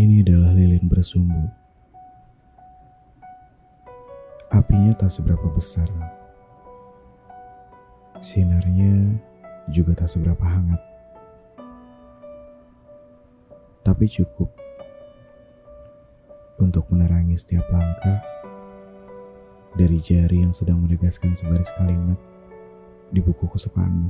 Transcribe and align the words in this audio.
Ini 0.00 0.24
adalah 0.24 0.56
lilin 0.56 0.88
bersumbu. 0.88 1.44
Apinya 4.48 4.96
tak 4.96 5.12
seberapa 5.12 5.44
besar. 5.52 5.84
Sinarnya 8.24 9.20
juga 9.68 9.92
tak 9.92 10.08
seberapa 10.08 10.40
hangat. 10.40 10.80
Tapi 13.84 14.08
cukup 14.08 14.48
untuk 16.56 16.88
menerangi 16.88 17.36
setiap 17.36 17.68
langkah 17.68 18.24
dari 19.76 20.00
jari 20.00 20.40
yang 20.40 20.56
sedang 20.56 20.80
menegaskan 20.80 21.36
sebaris 21.36 21.76
kalimat 21.76 22.16
di 23.12 23.20
buku 23.20 23.44
kesukaanmu. 23.52 24.08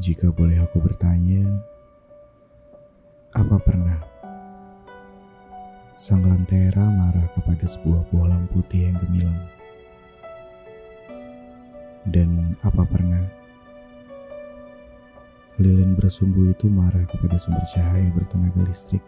Jika 0.00 0.32
boleh 0.32 0.56
aku 0.56 0.80
bertanya, 0.80 1.76
apa 3.38 3.54
pernah 3.62 4.02
sang 5.94 6.26
lantera 6.26 6.82
marah 6.82 7.22
kepada 7.38 7.70
sebuah 7.70 8.10
bohlam 8.10 8.50
putih 8.50 8.90
yang 8.90 8.98
gemilang? 8.98 9.46
Dan 12.02 12.58
apa 12.66 12.82
pernah 12.82 13.22
lilin 15.62 15.94
bersumbu 15.94 16.50
itu 16.50 16.66
marah 16.66 17.06
kepada 17.06 17.38
sumber 17.38 17.62
cahaya 17.70 18.10
bertenaga 18.10 18.58
listrik? 18.66 19.06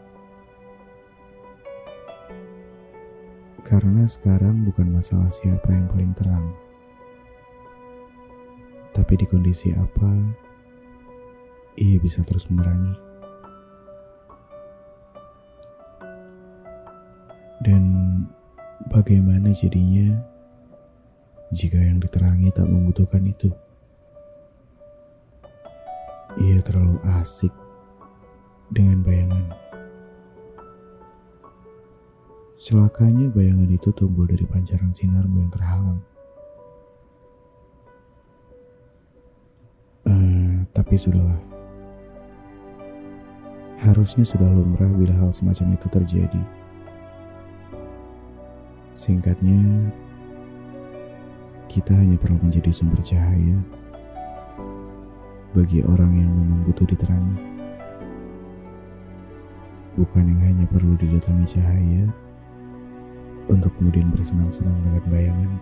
Karena 3.67 4.07
sekarang 4.07 4.63
bukan 4.63 4.95
masalah 4.95 5.35
siapa 5.35 5.75
yang 5.75 5.91
paling 5.91 6.15
terang, 6.15 6.55
tapi 8.95 9.19
di 9.19 9.27
kondisi 9.27 9.75
apa 9.75 10.11
ia 11.75 11.99
bisa 11.99 12.23
terus 12.23 12.47
menerangi. 12.47 13.10
Dan 17.61 17.85
bagaimana 18.89 19.53
jadinya 19.53 20.17
jika 21.53 21.77
yang 21.77 22.01
diterangi 22.01 22.49
tak 22.57 22.65
membutuhkan 22.65 23.21
itu? 23.29 23.53
Ia 26.41 26.63
terlalu 26.65 26.97
asik 27.21 27.53
dengan 28.73 29.05
bayangan. 29.05 29.47
Celakanya 32.61 33.29
bayangan 33.33 33.69
itu 33.73 33.89
tumbuh 33.93 34.25
dari 34.25 34.45
pancaran 34.49 34.93
sinarmu 34.93 35.45
yang 35.45 35.53
terhalang. 35.53 36.01
Uh, 40.09 40.65
tapi 40.73 40.97
sudahlah. 40.97 41.41
Harusnya 43.81 44.29
sudah 44.29 44.49
lumrah 44.49 44.93
bila 44.93 45.17
hal 45.17 45.33
semacam 45.33 45.73
itu 45.73 45.89
terjadi. 45.89 46.43
Singkatnya, 49.01 49.89
kita 51.73 51.97
hanya 51.97 52.21
perlu 52.21 52.37
menjadi 52.37 52.69
sumber 52.69 53.01
cahaya 53.01 53.57
bagi 55.57 55.81
orang 55.89 56.21
yang 56.21 56.29
memang 56.29 56.69
butuh 56.69 56.85
diterangi. 56.85 57.41
Bukan 59.97 60.21
yang 60.29 60.41
hanya 60.45 60.69
perlu 60.69 61.01
didatangi 61.01 61.49
cahaya 61.49 62.13
untuk 63.49 63.73
kemudian 63.81 64.13
bersenang-senang 64.13 64.77
dengan 64.85 65.05
bayangan. 65.09 65.53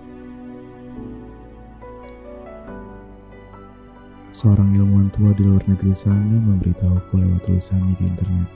Seorang 4.35 4.75
ilmuwan 4.75 5.15
tua 5.15 5.31
di 5.39 5.47
luar 5.47 5.63
negeri 5.71 5.95
sana 5.95 6.43
memberitahuku 6.43 7.15
lewat 7.15 7.47
tulisannya 7.47 7.95
di 8.03 8.05
internet. 8.11 8.51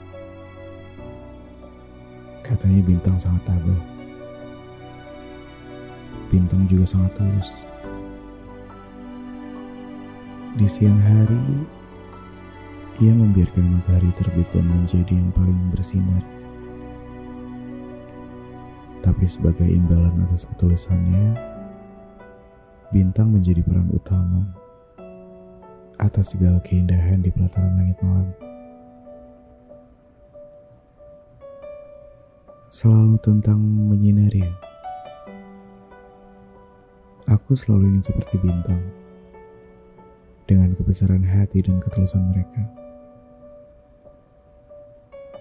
Katanya 2.43 2.83
bintang 2.83 3.15
sangat 3.15 3.47
tabah. 3.47 4.02
Bintang 6.33 6.65
juga 6.65 6.89
sangat 6.89 7.13
tulus. 7.13 7.53
Di 10.57 10.65
siang 10.65 10.97
hari, 10.97 11.61
ia 12.97 13.13
membiarkan 13.13 13.77
matahari 13.77 14.09
terbit 14.17 14.49
dan 14.49 14.65
menjadi 14.65 15.13
yang 15.13 15.29
paling 15.29 15.61
bersinar. 15.69 16.25
Tapi 19.05 19.29
sebagai 19.29 19.69
imbalan 19.69 20.25
atas 20.25 20.49
ketulisannya, 20.49 21.37
bintang 22.89 23.29
menjadi 23.29 23.61
peran 23.61 23.93
utama 23.93 24.41
atas 26.01 26.33
segala 26.33 26.57
keindahan 26.65 27.21
di 27.21 27.29
pelataran 27.29 27.77
langit 27.77 27.97
malam. 28.01 28.33
Selalu 32.73 33.21
tentang 33.21 33.61
menyinari. 33.61 34.72
Aku 37.43 37.59
selalu 37.59 37.91
ingin 37.91 38.07
seperti 38.07 38.39
bintang. 38.39 38.79
Dengan 40.47 40.71
kebesaran 40.79 41.27
hati 41.27 41.59
dan 41.59 41.83
ketulusan 41.83 42.23
mereka. 42.31 42.63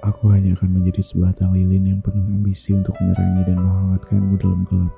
Aku 0.03 0.35
hanya 0.35 0.59
akan 0.59 0.83
menjadi 0.83 0.99
sebatang 0.99 1.55
lilin 1.55 1.95
yang 1.95 2.01
penuh 2.03 2.27
ambisi 2.27 2.75
untuk 2.75 2.99
menerangi 2.99 3.47
dan 3.47 3.59
menghangatkanmu 3.63 4.35
dalam 4.35 4.67
gelap. 4.67 4.95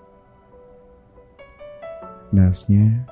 Nasnya, 2.33 3.05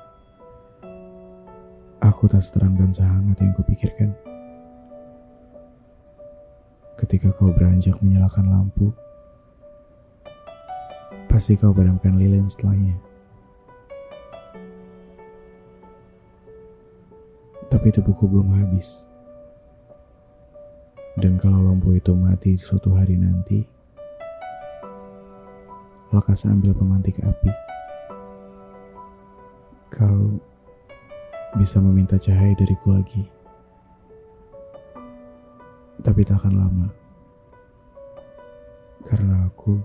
Aku 2.03 2.27
tak 2.27 2.43
seterang 2.43 2.75
dan 2.75 2.91
sehangat 2.91 3.39
yang 3.39 3.55
kupikirkan. 3.55 4.11
Ketika 6.99 7.31
kau 7.31 7.47
beranjak 7.55 7.95
menyalakan 8.03 8.51
lampu, 8.51 8.91
pasti 11.31 11.55
kau 11.55 11.71
padamkan 11.71 12.19
lilin 12.19 12.43
setelahnya. 12.51 13.12
Tapi 17.83 17.99
tubuhku 17.99 18.31
belum 18.31 18.55
habis. 18.63 19.03
Dan 21.19 21.35
kalau 21.35 21.67
lampu 21.67 21.99
itu 21.99 22.15
mati 22.15 22.55
suatu 22.55 22.95
hari 22.95 23.19
nanti, 23.19 23.59
lekas 26.15 26.47
ambil 26.47 26.71
pemantik 26.71 27.19
api. 27.19 27.51
Kau 29.91 30.39
bisa 31.59 31.83
meminta 31.83 32.15
cahaya 32.15 32.55
dariku 32.55 32.95
lagi. 32.95 33.27
Tapi 36.07 36.23
tak 36.23 36.39
akan 36.39 36.55
lama. 36.55 36.87
Karena 39.03 39.43
aku 39.51 39.75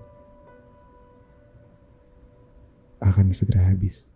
akan 3.03 3.35
segera 3.35 3.67
habis. 3.75 4.07